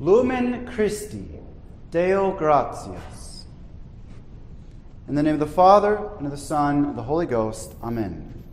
Lumen 0.00 0.64
Christi, 0.66 1.28
Deo 1.90 2.30
gratias. 2.36 3.46
In 5.08 5.16
the 5.16 5.22
name 5.22 5.34
of 5.34 5.40
the 5.40 5.46
Father, 5.46 6.10
and 6.18 6.26
of 6.26 6.30
the 6.30 6.36
Son, 6.36 6.76
and 6.76 6.86
of 6.90 6.96
the 6.96 7.02
Holy 7.02 7.26
Ghost, 7.26 7.74
Amen. 7.82 8.44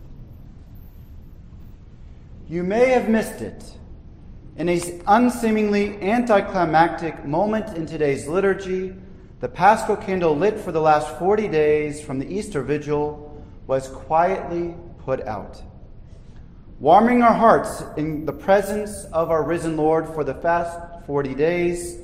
You 2.49 2.63
may 2.63 2.89
have 2.89 3.09
missed 3.09 3.41
it. 3.41 3.63
In 4.57 4.69
a 4.69 5.01
unseemingly 5.05 6.01
anticlimactic 6.01 7.25
moment 7.25 7.77
in 7.77 7.85
today's 7.85 8.25
liturgy, 8.27 8.95
the 9.39 9.49
Paschal 9.49 9.97
candle 9.97 10.35
lit 10.35 10.59
for 10.59 10.71
the 10.71 10.81
last 10.81 11.19
40 11.19 11.47
days 11.49 12.01
from 12.01 12.17
the 12.17 12.33
Easter 12.33 12.63
Vigil 12.63 13.43
was 13.67 13.87
quietly 13.89 14.75
put 14.99 15.21
out 15.27 15.61
warming 16.79 17.21
our 17.21 17.33
hearts 17.33 17.83
in 17.95 18.25
the 18.25 18.33
presence 18.33 19.05
of 19.05 19.31
our 19.31 19.43
risen 19.43 19.77
Lord 19.77 20.07
for 20.07 20.23
the 20.23 20.33
fast 20.33 20.77
40 21.05 21.35
days. 21.35 21.97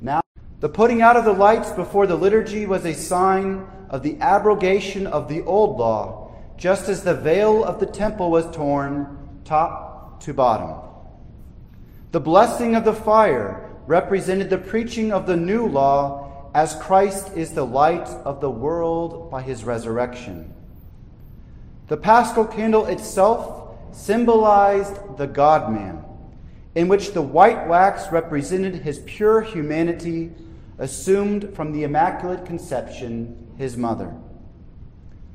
Now, 0.00 0.20
the 0.60 0.68
putting 0.68 1.02
out 1.02 1.16
of 1.16 1.24
the 1.24 1.32
lights 1.32 1.70
before 1.70 2.06
the 2.06 2.16
liturgy 2.16 2.66
was 2.66 2.84
a 2.84 2.94
sign 2.94 3.66
of 3.90 4.02
the 4.02 4.18
abrogation 4.20 5.06
of 5.06 5.28
the 5.28 5.42
old 5.42 5.78
law, 5.78 6.32
just 6.56 6.88
as 6.88 7.04
the 7.04 7.14
veil 7.14 7.64
of 7.64 7.80
the 7.80 7.86
temple 7.86 8.30
was 8.30 8.50
torn 8.54 9.40
top 9.44 10.20
to 10.20 10.34
bottom. 10.34 10.88
The 12.10 12.20
blessing 12.20 12.74
of 12.74 12.84
the 12.84 12.94
fire 12.94 13.70
represented 13.86 14.50
the 14.50 14.58
preaching 14.58 15.12
of 15.12 15.26
the 15.26 15.36
new 15.36 15.66
law 15.66 16.50
as 16.54 16.74
Christ 16.76 17.36
is 17.36 17.52
the 17.52 17.64
light 17.64 18.08
of 18.24 18.40
the 18.40 18.50
world 18.50 19.30
by 19.30 19.42
his 19.42 19.64
resurrection. 19.64 20.52
The 21.88 21.96
paschal 21.96 22.44
candle 22.44 22.86
itself 22.86 23.78
symbolized 23.92 25.16
the 25.16 25.26
God 25.26 25.72
man, 25.72 26.04
in 26.78 26.86
which 26.86 27.10
the 27.12 27.20
white 27.20 27.66
wax 27.66 28.12
represented 28.12 28.72
his 28.72 29.00
pure 29.00 29.40
humanity, 29.40 30.30
assumed 30.78 31.52
from 31.52 31.72
the 31.72 31.82
Immaculate 31.82 32.46
Conception, 32.46 33.52
his 33.58 33.76
mother. 33.76 34.14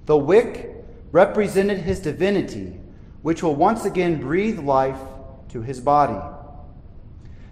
The 0.06 0.16
wick 0.16 0.74
represented 1.12 1.80
his 1.80 2.00
divinity, 2.00 2.80
which 3.24 3.44
will 3.44 3.56
once 3.56 3.84
again 3.84 4.22
breathe 4.22 4.60
life 4.60 5.02
to 5.50 5.62
his 5.62 5.82
body. 5.82 6.18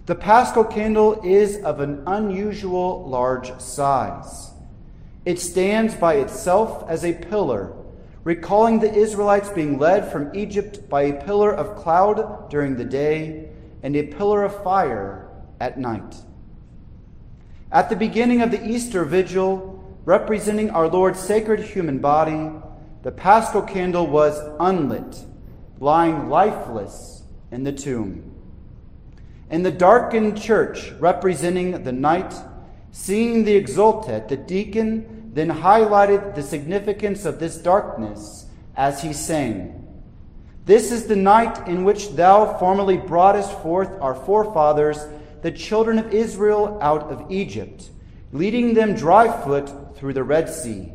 The 0.06 0.14
paschal 0.14 0.64
candle 0.64 1.20
is 1.22 1.58
of 1.58 1.80
an 1.80 2.02
unusual 2.06 3.06
large 3.06 3.60
size. 3.60 4.52
It 5.26 5.38
stands 5.38 5.94
by 5.94 6.14
itself 6.14 6.88
as 6.88 7.04
a 7.04 7.12
pillar 7.12 7.76
recalling 8.24 8.78
the 8.78 8.94
Israelites 8.94 9.50
being 9.50 9.78
led 9.78 10.10
from 10.10 10.34
Egypt 10.34 10.88
by 10.88 11.02
a 11.02 11.24
pillar 11.24 11.52
of 11.52 11.76
cloud 11.76 12.48
during 12.48 12.76
the 12.76 12.84
day 12.84 13.51
and 13.82 13.96
a 13.96 14.02
pillar 14.02 14.44
of 14.44 14.62
fire 14.62 15.28
at 15.60 15.78
night. 15.78 16.16
At 17.70 17.88
the 17.88 17.96
beginning 17.96 18.42
of 18.42 18.50
the 18.50 18.64
Easter 18.64 19.04
vigil, 19.04 19.82
representing 20.04 20.70
our 20.70 20.88
Lord's 20.88 21.20
sacred 21.20 21.60
human 21.60 21.98
body, 21.98 22.50
the 23.02 23.12
paschal 23.12 23.62
candle 23.62 24.06
was 24.06 24.38
unlit, 24.60 25.24
lying 25.78 26.28
lifeless 26.28 27.22
in 27.50 27.64
the 27.64 27.72
tomb. 27.72 28.32
In 29.50 29.62
the 29.62 29.70
darkened 29.70 30.40
church, 30.40 30.92
representing 30.92 31.82
the 31.82 31.92
night, 31.92 32.34
seeing 32.90 33.44
the 33.44 33.60
exultet, 33.60 34.28
the 34.28 34.36
deacon 34.36 35.30
then 35.34 35.48
highlighted 35.48 36.34
the 36.34 36.42
significance 36.42 37.24
of 37.24 37.38
this 37.38 37.56
darkness 37.56 38.46
as 38.76 39.02
he 39.02 39.12
sang, 39.12 39.81
This 40.64 40.92
is 40.92 41.06
the 41.06 41.16
night 41.16 41.66
in 41.66 41.84
which 41.84 42.10
thou 42.10 42.56
formerly 42.58 42.96
broughtest 42.96 43.52
forth 43.60 43.90
our 44.00 44.14
forefathers, 44.14 45.04
the 45.42 45.50
children 45.50 45.98
of 45.98 46.14
Israel, 46.14 46.78
out 46.80 47.02
of 47.04 47.30
Egypt, 47.30 47.90
leading 48.32 48.74
them 48.74 48.94
dry 48.94 49.26
foot 49.42 49.96
through 49.96 50.12
the 50.12 50.22
Red 50.22 50.48
Sea. 50.48 50.92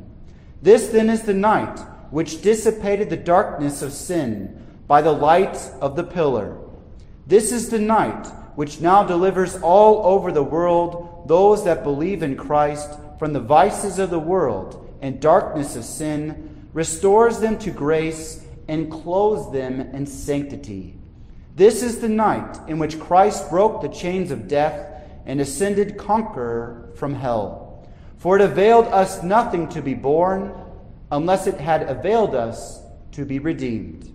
This 0.62 0.88
then 0.88 1.10
is 1.10 1.24
the 1.24 1.34
night 1.34 1.80
which 2.12 2.42
dissipated 2.42 3.10
the 3.10 3.18
darkness 3.18 3.82
of 3.82 3.92
sin 3.92 4.66
by 4.88 5.02
the 5.02 5.12
light 5.12 5.58
of 5.82 5.96
the 5.96 6.04
pillar. 6.04 6.58
This 7.26 7.52
is 7.52 7.70
the 7.70 7.80
night 7.80 8.28
which 8.56 8.80
now 8.80 9.04
delivers 9.04 9.58
all 9.58 10.06
over 10.06 10.32
the 10.32 10.44
world 10.44 11.26
those 11.28 11.66
that 11.66 11.84
believe 11.84 12.24
in 12.24 12.38
Christ 12.38 12.90
from 13.20 13.34
the 13.34 13.42
vices 13.42 14.00
of 14.00 14.10
the 14.10 14.20
world 14.20 14.84
and 15.02 15.20
darkness 15.20 15.76
of 15.76 15.84
sin, 15.84 16.68
restores 16.74 17.40
them 17.40 17.58
to 17.60 17.72
grace, 17.72 18.44
and 18.68 18.92
clothes 18.92 19.52
them 19.52 19.82
in 19.82 20.06
sanctity. 20.06 20.96
This 21.56 21.82
is 21.82 22.00
the 22.00 22.10
night 22.10 22.60
in 22.68 22.80
which 22.80 23.00
Christ 23.00 23.50
broke 23.50 23.82
the 23.82 23.90
chains 23.90 24.32
of 24.32 24.48
death 24.48 25.04
and 25.26 25.42
ascended 25.42 25.98
conqueror 25.98 26.92
from 26.96 27.16
hell. 27.16 27.88
For 28.18 28.36
it 28.36 28.42
availed 28.42 28.86
us 28.88 29.24
nothing 29.24 29.68
to 29.70 29.82
be 29.82 29.94
born 29.94 30.54
unless 31.12 31.48
it 31.48 31.60
had 31.60 31.84
availed 31.84 32.36
us 32.36 32.82
to 33.14 33.26
be 33.26 33.40
redeemed. 33.40 34.14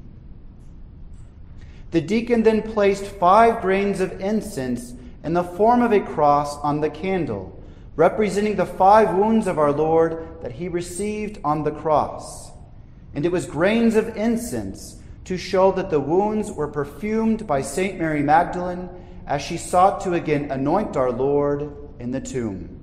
The 1.91 2.01
deacon 2.01 2.43
then 2.43 2.63
placed 2.63 3.05
five 3.05 3.61
grains 3.61 4.01
of 4.01 4.21
incense 4.21 4.95
in 5.25 5.35
the 5.35 5.45
form 5.45 5.83
of 5.83 5.93
a 5.93 6.01
cross 6.01 6.57
on 6.59 6.81
the 6.81 6.91
candle 6.91 7.63
representing 7.97 8.57
the 8.57 8.67
five 8.67 9.15
wounds 9.15 9.47
of 9.47 9.59
our 9.59 9.73
Lord 9.73 10.27
that 10.43 10.53
he 10.53 10.69
received 10.69 11.39
on 11.45 11.63
the 11.63 11.71
cross. 11.71 12.51
And 13.15 13.25
it 13.27 13.33
was 13.33 13.47
grains 13.47 13.97
of 13.97 14.17
incense 14.17 14.97
to 15.25 15.37
show 15.37 15.73
that 15.73 15.91
the 15.91 16.01
wounds 16.01 16.51
were 16.51 16.69
perfumed 16.69 17.47
by 17.47 17.63
St. 17.63 17.99
Mary 17.99 18.23
Magdalene 18.23 18.89
as 19.27 19.43
she 19.43 19.57
sought 19.57 20.01
to 20.03 20.15
again 20.15 20.51
anoint 20.51 20.97
our 20.97 21.13
Lord 21.13 21.73
in 21.99 22.11
the 22.11 22.21
tomb. 22.21 22.83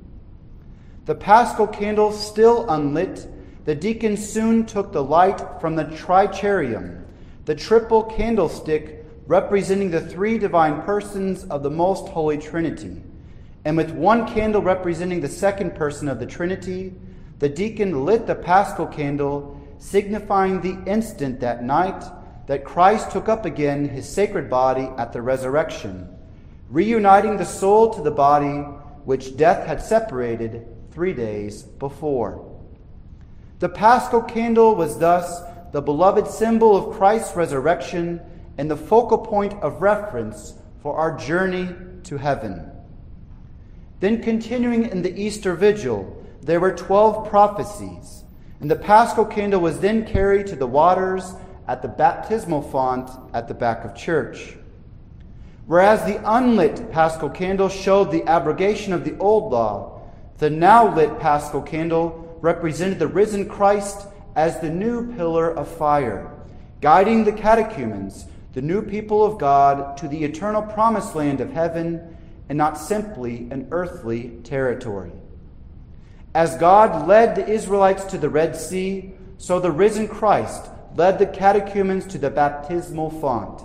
The 1.06 1.16
paschal 1.16 1.68
candle 1.68 2.12
still 2.12 2.70
unlit, 2.70 3.28
the 3.66 3.76
deacon 3.76 4.16
soon 4.16 4.66
took 4.66 4.92
the 4.92 5.04
light 5.04 5.42
from 5.60 5.76
the 5.76 5.86
tricarium, 5.86 7.06
the 7.46 7.56
triple 7.56 8.04
candlestick 8.04 9.06
representing 9.28 9.92
the 9.92 10.02
three 10.02 10.38
divine 10.38 10.82
persons 10.84 11.44
of 11.46 11.64
the 11.64 11.70
most 11.70 12.08
holy 12.08 12.38
Trinity 12.38 13.02
and 13.66 13.76
with 13.76 13.92
one 13.92 14.28
candle 14.28 14.62
representing 14.62 15.22
the 15.22 15.28
second 15.28 15.76
person 15.76 16.08
of 16.08 16.20
the 16.20 16.26
Trinity, 16.26 16.94
the 17.40 17.50
deacon 17.50 18.06
lit 18.06 18.26
the 18.26 18.36
paschal 18.36 18.88
candle, 18.88 19.59
signifying 19.80 20.62
the 20.62 20.78
instant 20.90 21.40
that 21.40 21.64
night 21.64 22.04
that 22.48 22.66
Christ 22.66 23.12
took 23.12 23.28
up 23.28 23.46
again 23.46 23.90
his 23.90 24.08
sacred 24.08 24.50
body 24.50 24.90
at 24.98 25.14
the 25.14 25.22
resurrection, 25.22 26.08
reuniting 26.70 27.38
the 27.38 27.46
soul 27.46 27.94
to 27.94 28.02
the 28.02 28.12
body 28.12 28.60
which 29.06 29.38
death 29.38 29.66
had 29.66 29.82
separated 29.82 30.68
three 30.92 31.14
days 31.14 31.64
before. 31.64 32.46
The 33.60 33.70
paschal 33.70 34.22
candle 34.22 34.76
was 34.76 35.00
thus 35.00 35.42
the 35.72 35.82
beloved 35.82 36.28
symbol 36.28 36.76
of 36.76 36.98
Christ's 36.98 37.36
resurrection 37.36 38.22
and 38.58 38.70
the 38.70 38.78
focal 38.78 39.18
point 39.18 39.54
of 39.62 39.82
reference 39.82 40.54
for 40.82 40.96
our 40.96 41.16
journey 41.18 41.70
to 42.04 42.18
heaven. 42.18 42.72
Then, 44.00 44.22
continuing 44.22 44.86
in 44.86 45.02
the 45.02 45.18
Easter 45.18 45.56
vigil, 45.56 46.26
there 46.42 46.60
were 46.60 46.72
12 46.72 47.30
prophecies, 47.30 48.19
and 48.62 48.70
the 48.70 48.76
paschal 48.76 49.26
candle 49.26 49.62
was 49.62 49.80
then 49.80 50.06
carried 50.06 50.48
to 50.48 50.56
the 50.56 50.68
waters 50.68 51.34
at 51.68 51.82
the 51.82 51.88
baptismal 51.88 52.62
font 52.62 53.10
at 53.34 53.48
the 53.48 53.54
back 53.54 53.86
of 53.86 53.96
church. 53.96 54.56
Whereas 55.66 56.04
the 56.04 56.20
unlit 56.30 56.92
paschal 56.92 57.30
candle 57.30 57.70
showed 57.70 58.12
the 58.12 58.24
abrogation 58.24 58.92
of 58.92 59.06
the 59.06 59.18
old 59.20 59.52
law, 59.52 60.02
the 60.40 60.50
now 60.50 60.94
lit 60.96 61.20
paschal 61.20 61.62
candle 61.62 62.38
represented 62.42 62.98
the 62.98 63.08
risen 63.08 63.48
Christ 63.48 64.08
as 64.36 64.60
the 64.60 64.70
new 64.70 65.14
pillar 65.16 65.52
of 65.52 65.68
fire, 65.68 66.32
guiding 66.82 67.24
the 67.24 67.34
catechumens, 67.34 68.26
the 68.54 68.62
new 68.62 68.82
people 68.82 69.24
of 69.24 69.38
God, 69.38 69.96
to 69.98 70.08
the 70.08 70.24
eternal 70.24 70.62
promised 70.62 71.14
land 71.16 71.40
of 71.40 71.52
heaven 71.52 72.18
and 72.50 72.58
not 72.58 72.78
simply 72.78 73.48
an 73.52 73.68
earthly 73.72 74.40
territory. 74.44 75.12
As 76.34 76.56
God 76.58 77.08
led 77.08 77.36
the 77.36 77.48
Israelites 77.48 78.04
to 78.06 78.18
the 78.18 78.30
Red 78.30 78.56
Sea, 78.56 79.14
so 79.38 79.60
the 79.60 79.72
risen 79.72 80.08
Christ 80.08 80.70
led 80.96 81.18
the 81.18 81.26
catechumens 81.26 82.06
to 82.08 82.18
the 82.18 82.30
baptismal 82.30 83.10
font. 83.10 83.64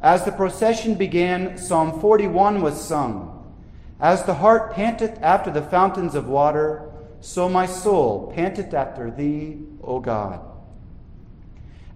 As 0.00 0.24
the 0.24 0.32
procession 0.32 0.94
began, 0.94 1.58
Psalm 1.58 2.00
41 2.00 2.62
was 2.62 2.80
sung. 2.80 3.34
As 4.00 4.22
the 4.22 4.34
hart 4.34 4.72
panteth 4.72 5.18
after 5.20 5.50
the 5.50 5.62
fountains 5.62 6.14
of 6.14 6.28
water, 6.28 6.88
so 7.20 7.48
my 7.48 7.66
soul 7.66 8.32
panteth 8.34 8.72
after 8.72 9.10
thee, 9.10 9.58
O 9.82 9.98
God. 9.98 10.40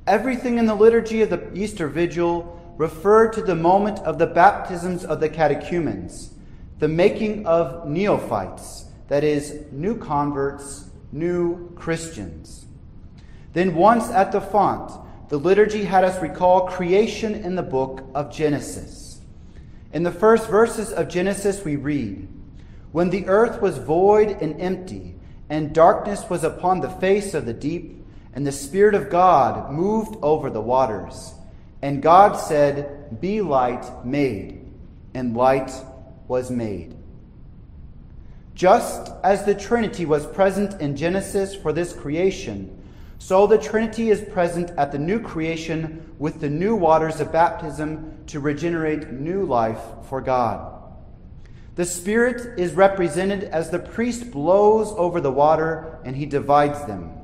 Everything 0.06 0.58
in 0.58 0.66
the 0.66 0.74
liturgy 0.74 1.22
of 1.22 1.30
the 1.30 1.48
Easter 1.54 1.86
Vigil 1.86 2.60
referred 2.76 3.32
to 3.34 3.42
the 3.42 3.54
moment 3.54 4.00
of 4.00 4.18
the 4.18 4.26
baptisms 4.26 5.04
of 5.04 5.20
the 5.20 5.28
catechumens, 5.28 6.34
the 6.80 6.88
making 6.88 7.46
of 7.46 7.88
neophytes, 7.88 8.86
that 9.08 9.24
is, 9.24 9.64
new 9.70 9.96
converts, 9.96 10.88
new 11.10 11.72
Christians. 11.74 12.64
Then, 13.52 13.74
once 13.74 14.10
at 14.10 14.32
the 14.32 14.40
font, 14.40 14.92
the 15.28 15.38
liturgy 15.38 15.84
had 15.84 16.04
us 16.04 16.20
recall 16.20 16.68
creation 16.68 17.34
in 17.34 17.54
the 17.54 17.62
book 17.62 18.04
of 18.14 18.32
Genesis. 18.32 19.20
In 19.92 20.02
the 20.02 20.10
first 20.10 20.48
verses 20.48 20.92
of 20.92 21.08
Genesis, 21.08 21.64
we 21.64 21.76
read 21.76 22.28
When 22.92 23.10
the 23.10 23.26
earth 23.26 23.60
was 23.60 23.78
void 23.78 24.30
and 24.40 24.60
empty, 24.60 25.14
and 25.50 25.74
darkness 25.74 26.28
was 26.30 26.44
upon 26.44 26.80
the 26.80 26.88
face 26.88 27.34
of 27.34 27.44
the 27.44 27.52
deep, 27.52 28.04
and 28.32 28.46
the 28.46 28.52
Spirit 28.52 28.94
of 28.94 29.10
God 29.10 29.70
moved 29.70 30.16
over 30.22 30.48
the 30.48 30.60
waters. 30.60 31.34
And 31.82 32.02
God 32.02 32.36
said, 32.36 33.20
Be 33.20 33.42
light 33.42 34.06
made, 34.06 34.66
and 35.12 35.36
light 35.36 35.70
was 36.28 36.50
made. 36.50 36.94
Just 38.62 39.10
as 39.24 39.44
the 39.44 39.56
Trinity 39.56 40.06
was 40.06 40.24
present 40.24 40.80
in 40.80 40.94
Genesis 40.94 41.52
for 41.52 41.72
this 41.72 41.92
creation, 41.92 42.80
so 43.18 43.44
the 43.44 43.58
Trinity 43.58 44.10
is 44.10 44.20
present 44.20 44.70
at 44.78 44.92
the 44.92 45.00
new 45.00 45.18
creation 45.18 46.14
with 46.16 46.38
the 46.38 46.48
new 46.48 46.76
waters 46.76 47.18
of 47.18 47.32
baptism 47.32 48.18
to 48.28 48.38
regenerate 48.38 49.10
new 49.10 49.44
life 49.44 49.80
for 50.08 50.20
God. 50.20 50.80
The 51.74 51.84
Spirit 51.84 52.56
is 52.56 52.74
represented 52.74 53.42
as 53.42 53.70
the 53.70 53.80
priest 53.80 54.30
blows 54.30 54.92
over 54.96 55.20
the 55.20 55.32
water 55.32 55.98
and 56.04 56.14
he 56.14 56.24
divides 56.24 56.84
them. 56.84 57.14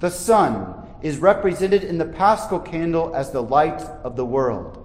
The 0.00 0.10
Son 0.10 0.86
is 1.00 1.16
represented 1.16 1.82
in 1.82 1.96
the 1.96 2.04
paschal 2.04 2.60
candle 2.60 3.16
as 3.16 3.30
the 3.30 3.42
light 3.42 3.80
of 4.04 4.16
the 4.16 4.26
world. 4.26 4.84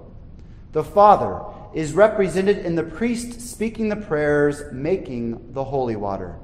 The 0.72 0.86
Father 0.86 1.42
is 1.74 1.94
represented 1.94 2.60
in 2.60 2.76
the 2.76 2.84
priest 2.84 3.42
speaking 3.42 3.90
the 3.90 3.96
prayers, 3.96 4.62
making 4.72 5.54
the 5.54 5.64
holy 5.64 5.96
water. 5.96 6.38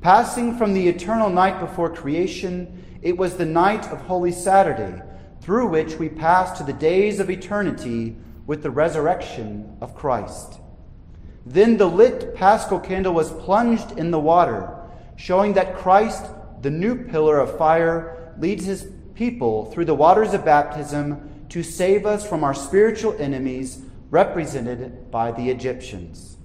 Passing 0.00 0.56
from 0.56 0.74
the 0.74 0.88
eternal 0.88 1.28
night 1.28 1.60
before 1.60 1.90
creation, 1.90 2.84
it 3.02 3.16
was 3.16 3.36
the 3.36 3.44
night 3.44 3.86
of 3.88 4.00
Holy 4.02 4.32
Saturday, 4.32 5.02
through 5.40 5.68
which 5.68 5.96
we 5.96 6.08
pass 6.08 6.56
to 6.58 6.64
the 6.64 6.72
days 6.72 7.20
of 7.20 7.30
eternity 7.30 8.16
with 8.46 8.62
the 8.62 8.70
resurrection 8.70 9.76
of 9.80 9.94
Christ. 9.94 10.60
Then 11.44 11.76
the 11.76 11.86
lit 11.86 12.34
paschal 12.34 12.78
candle 12.78 13.14
was 13.14 13.32
plunged 13.32 13.98
in 13.98 14.10
the 14.10 14.20
water, 14.20 14.74
showing 15.16 15.54
that 15.54 15.76
Christ, 15.76 16.24
the 16.62 16.70
new 16.70 17.04
pillar 17.04 17.38
of 17.40 17.56
fire, 17.58 18.34
leads 18.38 18.64
his 18.64 18.90
people 19.14 19.66
through 19.66 19.86
the 19.86 19.94
waters 19.94 20.32
of 20.32 20.44
baptism 20.44 21.46
to 21.48 21.62
save 21.62 22.06
us 22.06 22.26
from 22.26 22.44
our 22.44 22.54
spiritual 22.54 23.16
enemies, 23.18 23.82
represented 24.10 25.10
by 25.10 25.32
the 25.32 25.50
Egyptians. 25.50 26.36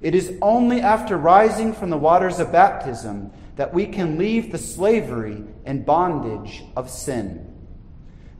It 0.00 0.14
is 0.14 0.36
only 0.42 0.80
after 0.80 1.16
rising 1.16 1.72
from 1.72 1.90
the 1.90 1.96
waters 1.96 2.38
of 2.38 2.52
baptism 2.52 3.30
that 3.56 3.72
we 3.72 3.86
can 3.86 4.18
leave 4.18 4.52
the 4.52 4.58
slavery 4.58 5.44
and 5.64 5.86
bondage 5.86 6.62
of 6.76 6.90
sin. 6.90 7.50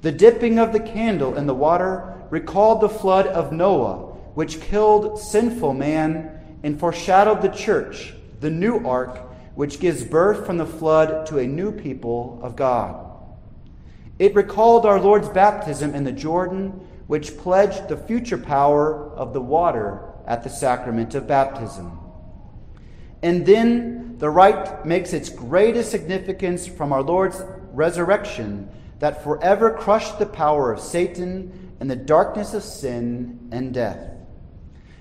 The 0.02 0.12
dipping 0.12 0.58
of 0.58 0.72
the 0.72 0.80
candle 0.80 1.36
in 1.36 1.46
the 1.46 1.54
water 1.54 2.14
recalled 2.28 2.80
the 2.80 2.88
flood 2.88 3.26
of 3.26 3.52
Noah, 3.52 4.12
which 4.34 4.60
killed 4.60 5.18
sinful 5.18 5.72
man 5.72 6.58
and 6.62 6.78
foreshadowed 6.78 7.40
the 7.40 7.48
church, 7.48 8.12
the 8.40 8.50
new 8.50 8.86
ark, 8.86 9.18
which 9.54 9.80
gives 9.80 10.04
birth 10.04 10.44
from 10.44 10.58
the 10.58 10.66
flood 10.66 11.26
to 11.26 11.38
a 11.38 11.46
new 11.46 11.72
people 11.72 12.40
of 12.42 12.56
God. 12.56 13.00
It 14.18 14.34
recalled 14.34 14.84
our 14.84 15.00
Lord's 15.00 15.28
baptism 15.28 15.94
in 15.94 16.04
the 16.04 16.12
Jordan, 16.12 16.86
which 17.06 17.36
pledged 17.38 17.88
the 17.88 17.96
future 17.96 18.38
power 18.38 19.10
of 19.14 19.32
the 19.32 19.40
water 19.40 20.00
at 20.26 20.42
the 20.42 20.50
sacrament 20.50 21.14
of 21.14 21.26
baptism. 21.26 21.98
And 23.22 23.44
then 23.46 24.16
the 24.18 24.30
rite 24.30 24.86
makes 24.86 25.12
its 25.12 25.28
greatest 25.28 25.90
significance 25.90 26.66
from 26.66 26.92
our 26.92 27.02
Lord's 27.02 27.42
resurrection 27.72 28.68
that 29.00 29.24
forever 29.24 29.70
crushed 29.70 30.18
the 30.18 30.26
power 30.26 30.72
of 30.72 30.80
Satan 30.80 31.74
and 31.80 31.90
the 31.90 31.96
darkness 31.96 32.54
of 32.54 32.62
sin 32.62 33.48
and 33.52 33.74
death. 33.74 34.10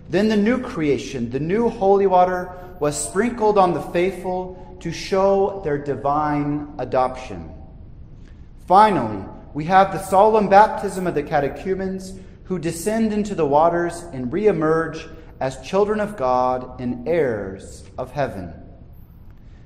Then 0.10 0.28
the 0.28 0.38
new 0.38 0.60
creation, 0.60 1.30
the 1.30 1.40
new 1.40 1.70
holy 1.70 2.08
water, 2.08 2.52
was 2.80 2.98
sprinkled 2.98 3.58
on 3.58 3.74
the 3.74 3.82
faithful 3.82 4.78
to 4.82 4.92
show 4.92 5.62
their 5.64 5.78
divine 5.78 6.74
adoption. 6.78 7.50
Finally, 8.68 9.24
we 9.54 9.66
have 9.66 9.92
the 9.92 10.04
solemn 10.04 10.50
baptism 10.50 11.06
of 11.06 11.16
the 11.16 11.24
catechumens 11.24 12.20
who 12.46 12.60
descend 12.60 13.14
into 13.14 13.36
the 13.36 13.46
waters 13.46 14.04
and 14.12 14.32
reemerge 14.32 15.10
as 15.40 15.62
children 15.62 16.00
of 16.00 16.18
God 16.18 16.80
and 16.80 17.08
heirs 17.08 17.84
of 17.98 18.12
heaven. 18.12 18.54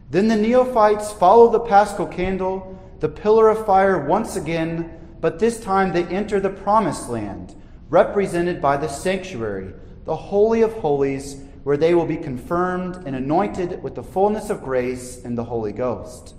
Then 0.09 0.27
the 0.27 0.35
neophytes 0.35 1.11
follow 1.11 1.49
the 1.49 1.59
paschal 1.59 2.07
candle, 2.07 2.77
the 2.99 3.09
pillar 3.09 3.49
of 3.49 3.65
fire 3.65 4.05
once 4.05 4.35
again, 4.35 4.91
but 5.19 5.39
this 5.39 5.59
time 5.59 5.91
they 5.91 6.05
enter 6.05 6.39
the 6.39 6.49
promised 6.49 7.09
land, 7.09 7.55
represented 7.89 8.61
by 8.61 8.77
the 8.77 8.87
sanctuary, 8.87 9.73
the 10.05 10.15
Holy 10.15 10.61
of 10.61 10.73
Holies, 10.73 11.41
where 11.63 11.77
they 11.77 11.93
will 11.93 12.05
be 12.05 12.17
confirmed 12.17 12.95
and 13.05 13.15
anointed 13.15 13.83
with 13.83 13.95
the 13.95 14.03
fullness 14.03 14.49
of 14.49 14.63
grace 14.63 15.23
and 15.25 15.37
the 15.37 15.43
Holy 15.43 15.73
Ghost. 15.73 16.33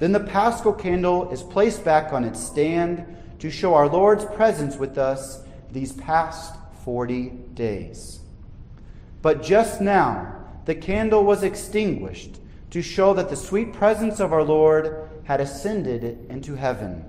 Then 0.00 0.12
the 0.12 0.20
paschal 0.20 0.72
candle 0.72 1.30
is 1.30 1.42
placed 1.42 1.84
back 1.84 2.12
on 2.12 2.24
its 2.24 2.40
stand 2.40 3.04
to 3.38 3.50
show 3.50 3.74
our 3.74 3.86
Lord's 3.86 4.24
presence 4.24 4.76
with 4.76 4.98
us 4.98 5.42
these 5.70 5.92
past 5.92 6.54
40 6.84 7.28
days. 7.54 8.20
But 9.22 9.42
just 9.42 9.80
now, 9.80 10.36
the 10.64 10.74
candle 10.74 11.22
was 11.24 11.42
extinguished 11.42 12.38
to 12.70 12.80
show 12.80 13.12
that 13.14 13.28
the 13.28 13.36
sweet 13.36 13.74
presence 13.74 14.20
of 14.20 14.32
our 14.32 14.42
Lord 14.42 15.08
had 15.24 15.40
ascended 15.40 16.26
into 16.30 16.54
heaven. 16.54 17.04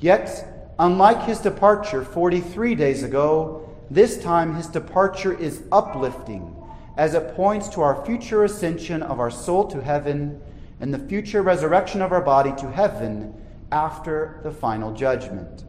Yet, 0.00 0.72
unlike 0.78 1.24
his 1.24 1.40
departure 1.40 2.02
43 2.02 2.74
days 2.74 3.02
ago, 3.02 3.68
this 3.90 4.22
time 4.22 4.54
his 4.54 4.68
departure 4.68 5.38
is 5.38 5.62
uplifting 5.70 6.56
as 6.96 7.12
it 7.12 7.34
points 7.34 7.68
to 7.68 7.82
our 7.82 8.04
future 8.06 8.44
ascension 8.44 9.02
of 9.02 9.20
our 9.20 9.30
soul 9.30 9.66
to 9.68 9.82
heaven 9.82 10.40
and 10.80 10.92
the 10.92 10.98
future 10.98 11.42
resurrection 11.42 12.02
of 12.02 12.12
our 12.12 12.20
body 12.20 12.52
to 12.58 12.70
heaven 12.70 13.34
after 13.72 14.40
the 14.42 14.50
final 14.50 14.92
judgment. 14.92 15.64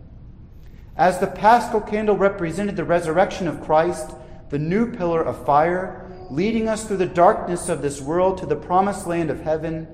As 0.96 1.20
the 1.20 1.28
paschal 1.28 1.82
candle 1.82 2.18
represented 2.18 2.76
the 2.76 2.84
resurrection 2.84 3.48
of 3.48 3.62
Christ, 3.62 4.16
the 4.50 4.60
new 4.60 4.92
pillar 4.92 5.22
of 5.22 5.46
fire, 5.46 6.10
leading 6.30 6.68
us 6.68 6.86
through 6.86 6.98
the 6.98 7.06
darkness 7.06 7.70
of 7.70 7.82
this 7.82 8.02
world 8.02 8.38
to 8.40 8.46
the 8.46 8.56
promised 8.56 9.08
land 9.08 9.30
of 9.30 9.42
heaven, 9.42 9.88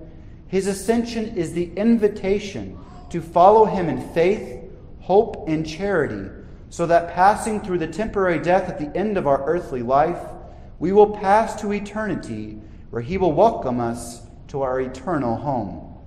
his 0.48 0.68
ascension 0.68 1.36
is 1.36 1.54
the 1.54 1.74
invitation 1.76 2.78
to 3.10 3.22
follow 3.22 3.66
him 3.66 3.90
in 3.90 4.10
faith, 4.14 4.64
hope, 5.02 5.48
and 5.48 5.68
charity, 5.68 6.30
so 6.70 6.86
that 6.88 7.14
passing 7.14 7.60
through 7.60 7.78
the 7.78 7.88
temporary 7.88 8.40
death 8.40 8.70
at 8.70 8.80
the 8.80 8.96
end 8.98 9.18
of 9.18 9.28
our 9.28 9.46
earthly 9.46 9.84
life, 9.84 10.22
we 10.80 10.92
will 10.92 11.12
pass 11.12 11.60
to 11.62 11.72
eternity 11.72 12.60
where 12.90 13.02
he 13.02 13.18
will 13.18 13.34
welcome 13.34 13.80
us 13.80 14.23
to 14.54 14.62
our 14.62 14.80
eternal 14.80 15.36
home. 15.36 15.98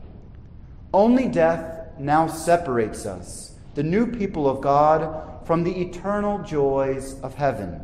Only 0.94 1.26
death 1.26 1.88
now 1.98 2.28
separates 2.28 3.04
us, 3.04 3.56
the 3.74 3.82
new 3.82 4.06
people 4.06 4.48
of 4.48 4.60
God, 4.60 5.44
from 5.44 5.64
the 5.64 5.80
eternal 5.80 6.38
joys 6.44 7.20
of 7.22 7.34
heaven. 7.34 7.80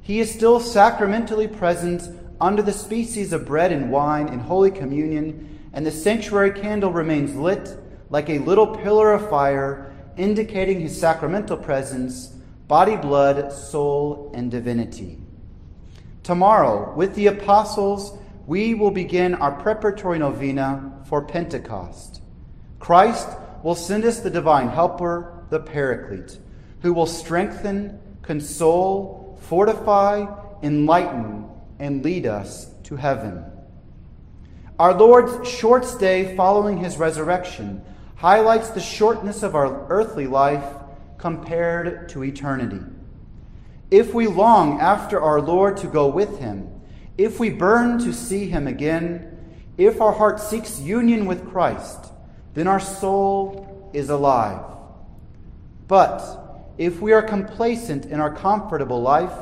He 0.00 0.18
is 0.18 0.32
still 0.32 0.60
sacramentally 0.60 1.46
present 1.46 2.08
under 2.40 2.62
the 2.62 2.72
species 2.72 3.34
of 3.34 3.44
bread 3.44 3.70
and 3.70 3.92
wine 3.92 4.28
in 4.28 4.38
Holy 4.38 4.70
Communion, 4.70 5.60
and 5.74 5.84
the 5.84 5.92
sanctuary 5.92 6.52
candle 6.52 6.90
remains 6.90 7.36
lit 7.36 7.76
like 8.08 8.30
a 8.30 8.38
little 8.38 8.78
pillar 8.78 9.12
of 9.12 9.28
fire, 9.28 9.92
indicating 10.16 10.80
his 10.80 10.98
sacramental 10.98 11.58
presence, 11.58 12.28
body, 12.66 12.96
blood, 12.96 13.52
soul, 13.52 14.32
and 14.34 14.50
divinity. 14.50 15.18
Tomorrow, 16.22 16.94
with 16.94 17.14
the 17.14 17.26
apostles, 17.26 18.16
we 18.46 18.74
will 18.74 18.90
begin 18.90 19.34
our 19.34 19.52
preparatory 19.52 20.18
novena 20.18 21.00
for 21.06 21.22
Pentecost. 21.22 22.20
Christ 22.78 23.28
will 23.62 23.74
send 23.74 24.04
us 24.04 24.20
the 24.20 24.30
divine 24.30 24.68
helper, 24.68 25.44
the 25.50 25.60
Paraclete, 25.60 26.38
who 26.80 26.92
will 26.92 27.06
strengthen, 27.06 28.00
console, 28.22 29.38
fortify, 29.42 30.26
enlighten, 30.62 31.48
and 31.78 32.04
lead 32.04 32.26
us 32.26 32.72
to 32.84 32.96
heaven. 32.96 33.44
Our 34.78 34.94
Lord's 34.94 35.48
short 35.48 35.84
stay 35.84 36.36
following 36.36 36.78
his 36.78 36.96
resurrection 36.96 37.84
highlights 38.16 38.70
the 38.70 38.80
shortness 38.80 39.42
of 39.42 39.54
our 39.54 39.86
earthly 39.88 40.26
life 40.26 40.64
compared 41.18 42.08
to 42.08 42.24
eternity. 42.24 42.80
If 43.90 44.14
we 44.14 44.26
long 44.26 44.80
after 44.80 45.20
our 45.20 45.40
Lord 45.40 45.76
to 45.78 45.86
go 45.86 46.08
with 46.08 46.38
him, 46.38 46.81
if 47.18 47.38
we 47.38 47.50
burn 47.50 47.98
to 48.00 48.12
see 48.12 48.48
him 48.48 48.66
again, 48.66 49.28
if 49.76 50.00
our 50.00 50.12
heart 50.12 50.40
seeks 50.40 50.80
union 50.80 51.26
with 51.26 51.48
Christ, 51.48 52.12
then 52.54 52.66
our 52.66 52.80
soul 52.80 53.90
is 53.92 54.10
alive. 54.10 54.64
But 55.88 56.22
if 56.78 57.00
we 57.00 57.12
are 57.12 57.22
complacent 57.22 58.06
in 58.06 58.20
our 58.20 58.34
comfortable 58.34 59.00
life, 59.00 59.36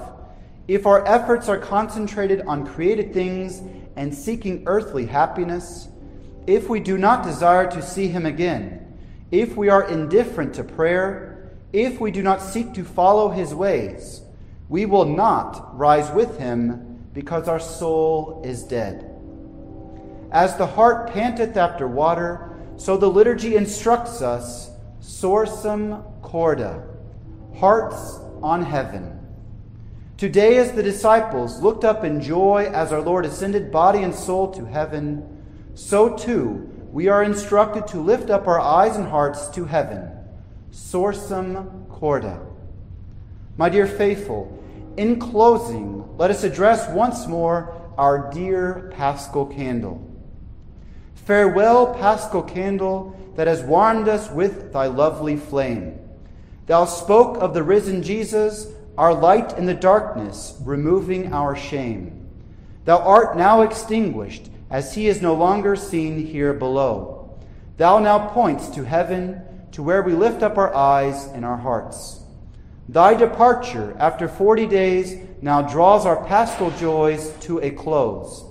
if 0.66 0.86
our 0.86 1.06
efforts 1.06 1.48
are 1.48 1.58
concentrated 1.58 2.42
on 2.42 2.66
created 2.66 3.12
things 3.12 3.62
and 3.96 4.14
seeking 4.14 4.64
earthly 4.66 5.06
happiness, 5.06 5.88
if 6.46 6.68
we 6.68 6.80
do 6.80 6.98
not 6.98 7.24
desire 7.24 7.70
to 7.70 7.82
see 7.82 8.08
him 8.08 8.26
again, 8.26 8.96
if 9.30 9.56
we 9.56 9.68
are 9.68 9.88
indifferent 9.88 10.54
to 10.54 10.64
prayer, 10.64 11.52
if 11.72 12.00
we 12.00 12.10
do 12.10 12.22
not 12.22 12.42
seek 12.42 12.74
to 12.74 12.84
follow 12.84 13.30
his 13.30 13.54
ways, 13.54 14.22
we 14.68 14.86
will 14.86 15.04
not 15.04 15.76
rise 15.78 16.10
with 16.12 16.38
him 16.38 16.89
because 17.12 17.48
our 17.48 17.60
soul 17.60 18.42
is 18.44 18.62
dead. 18.62 19.10
As 20.30 20.56
the 20.56 20.66
hart 20.66 21.10
panteth 21.10 21.56
after 21.56 21.86
water, 21.86 22.56
so 22.76 22.96
the 22.96 23.10
liturgy 23.10 23.56
instructs 23.56 24.22
us 24.22 24.70
sursum 25.00 26.04
corda, 26.22 26.84
hearts 27.56 28.18
on 28.42 28.62
heaven. 28.62 29.18
Today, 30.16 30.58
as 30.58 30.72
the 30.72 30.82
disciples 30.82 31.62
looked 31.62 31.84
up 31.84 32.04
in 32.04 32.20
joy 32.20 32.70
as 32.72 32.92
our 32.92 33.00
Lord 33.00 33.24
ascended 33.24 33.72
body 33.72 34.02
and 34.02 34.14
soul 34.14 34.52
to 34.52 34.66
heaven, 34.66 35.42
so 35.74 36.16
too 36.16 36.70
we 36.92 37.08
are 37.08 37.22
instructed 37.22 37.86
to 37.88 38.00
lift 38.00 38.30
up 38.30 38.46
our 38.46 38.60
eyes 38.60 38.96
and 38.96 39.08
hearts 39.08 39.48
to 39.48 39.64
heaven, 39.64 40.10
sursum 40.70 41.88
corda. 41.88 42.40
My 43.56 43.68
dear 43.68 43.86
faithful, 43.86 44.56
in 44.96 45.18
closing, 45.18 45.99
let 46.16 46.30
us 46.30 46.44
address 46.44 46.88
once 46.90 47.26
more 47.26 47.92
our 47.96 48.30
dear 48.32 48.92
paschal 48.96 49.46
candle. 49.46 50.06
Farewell, 51.14 51.94
paschal 51.94 52.42
candle 52.42 53.16
that 53.36 53.46
has 53.46 53.62
warmed 53.62 54.08
us 54.08 54.30
with 54.30 54.72
thy 54.72 54.86
lovely 54.86 55.36
flame. 55.36 55.98
Thou 56.66 56.84
spoke 56.84 57.38
of 57.38 57.54
the 57.54 57.62
risen 57.62 58.02
Jesus, 58.02 58.68
our 58.96 59.14
light 59.14 59.56
in 59.56 59.66
the 59.66 59.74
darkness, 59.74 60.56
removing 60.62 61.32
our 61.32 61.56
shame. 61.56 62.28
Thou 62.84 62.98
art 62.98 63.36
now 63.36 63.62
extinguished, 63.62 64.50
as 64.70 64.94
he 64.94 65.08
is 65.08 65.20
no 65.20 65.34
longer 65.34 65.74
seen 65.74 66.26
here 66.26 66.52
below. 66.52 67.38
Thou 67.76 67.98
now 67.98 68.28
points 68.28 68.68
to 68.70 68.84
heaven, 68.84 69.42
to 69.72 69.82
where 69.82 70.02
we 70.02 70.12
lift 70.12 70.42
up 70.42 70.58
our 70.58 70.74
eyes 70.74 71.26
and 71.26 71.44
our 71.44 71.56
hearts. 71.56 72.19
Thy 72.90 73.14
departure 73.14 73.96
after 74.00 74.26
forty 74.26 74.66
days 74.66 75.16
now 75.40 75.62
draws 75.62 76.04
our 76.04 76.24
paschal 76.24 76.72
joys 76.72 77.32
to 77.42 77.60
a 77.60 77.70
close. 77.70 78.44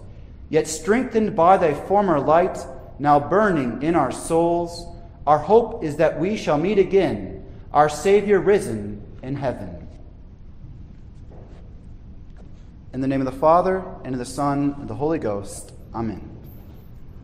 Yet 0.48 0.66
strengthened 0.66 1.36
by 1.36 1.58
thy 1.58 1.74
former 1.74 2.22
light, 2.22 2.58
now 3.00 3.20
burning 3.20 3.84
in 3.84 3.96
our 3.96 4.14
souls, 4.14 4.88
our 5.28 5.40
hope 5.40 5.84
is 5.84 5.98
that 5.98 6.22
we 6.22 6.38
shall 6.38 6.58
meet 6.58 6.80
again, 6.80 7.46
our 7.74 7.90
Savior 7.90 8.40
risen 8.40 9.06
in 9.22 9.36
heaven. 9.36 9.86
In 12.94 13.02
the 13.02 13.08
name 13.08 13.20
of 13.20 13.26
the 13.26 13.40
Father, 13.40 13.84
and 14.06 14.16
of 14.16 14.20
the 14.20 14.26
Son, 14.26 14.72
and 14.72 14.84
of 14.84 14.88
the 14.88 14.96
Holy 14.96 15.20
Ghost. 15.20 15.74
Amen. 15.94 16.39